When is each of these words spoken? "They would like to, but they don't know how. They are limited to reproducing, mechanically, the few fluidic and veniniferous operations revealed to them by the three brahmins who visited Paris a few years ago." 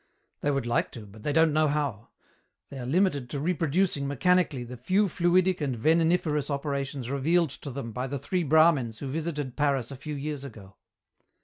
"They 0.39 0.49
would 0.49 0.65
like 0.65 0.91
to, 0.93 1.05
but 1.05 1.21
they 1.21 1.31
don't 1.31 1.53
know 1.53 1.67
how. 1.67 2.09
They 2.71 2.79
are 2.79 2.87
limited 2.87 3.29
to 3.29 3.39
reproducing, 3.39 4.07
mechanically, 4.07 4.63
the 4.63 4.75
few 4.75 5.05
fluidic 5.07 5.61
and 5.61 5.75
veniniferous 5.75 6.49
operations 6.49 7.11
revealed 7.11 7.51
to 7.61 7.69
them 7.69 7.91
by 7.91 8.07
the 8.07 8.17
three 8.17 8.41
brahmins 8.41 8.97
who 8.97 9.11
visited 9.11 9.55
Paris 9.55 9.91
a 9.91 9.95
few 9.95 10.15
years 10.15 10.43
ago." 10.43 10.77